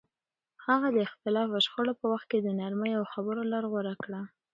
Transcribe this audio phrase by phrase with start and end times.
[0.65, 4.21] هغه د اختلاف او شخړو په وخت د نرمۍ او خبرو لار غوره کړه.